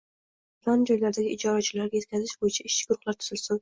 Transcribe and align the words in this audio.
islohotlarni 0.07 0.87
joylardagi 0.93 1.31
ijrochilarga 1.37 1.99
yetkazish 2.03 2.37
bo‘yicha 2.43 2.69
ishchi 2.73 2.93
guruhlar 2.93 3.25
tuzilsin. 3.25 3.59